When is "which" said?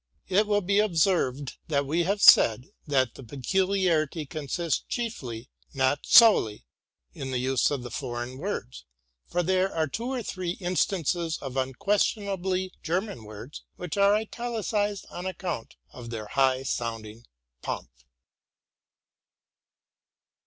13.75-13.95